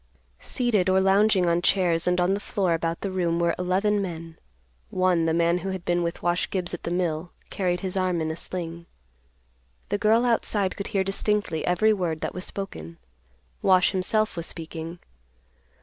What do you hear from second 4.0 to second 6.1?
men; one, the man who had been